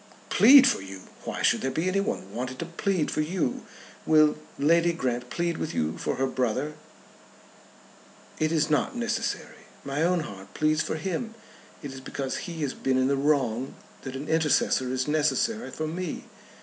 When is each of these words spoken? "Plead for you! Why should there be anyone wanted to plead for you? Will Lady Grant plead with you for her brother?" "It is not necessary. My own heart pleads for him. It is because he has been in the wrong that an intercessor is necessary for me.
"Plead 0.31 0.65
for 0.65 0.81
you! 0.81 1.01
Why 1.25 1.43
should 1.43 1.61
there 1.61 1.69
be 1.69 1.87
anyone 1.87 2.33
wanted 2.33 2.57
to 2.57 2.65
plead 2.65 3.11
for 3.11 3.21
you? 3.21 3.67
Will 4.07 4.35
Lady 4.57 4.93
Grant 4.93 5.29
plead 5.29 5.59
with 5.59 5.75
you 5.75 5.95
for 5.99 6.15
her 6.15 6.25
brother?" 6.25 6.73
"It 8.39 8.51
is 8.51 8.67
not 8.67 8.95
necessary. 8.95 9.67
My 9.85 10.01
own 10.01 10.21
heart 10.21 10.55
pleads 10.55 10.81
for 10.81 10.95
him. 10.95 11.35
It 11.83 11.93
is 11.93 12.01
because 12.01 12.49
he 12.49 12.63
has 12.63 12.73
been 12.73 12.97
in 12.97 13.09
the 13.09 13.15
wrong 13.15 13.75
that 14.01 14.15
an 14.15 14.27
intercessor 14.27 14.91
is 14.91 15.07
necessary 15.07 15.69
for 15.69 15.85
me. 15.85 16.25